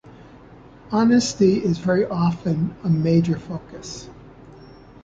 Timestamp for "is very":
1.63-2.05